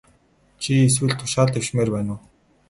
Чи 0.61 0.71
эсвэл 0.87 1.11
тушаал 1.19 1.49
дэвшмээр 1.53 1.89
байна 1.95 2.11
уу? 2.13 2.19